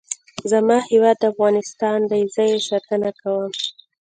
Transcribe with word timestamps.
زما 0.51 0.77
هیواد 0.89 1.19
افغانستان 1.31 1.99
دی. 2.11 2.23
زه 2.33 2.43
یې 2.49 2.57
ساتنه 2.69 3.09
کوم. 3.21 3.51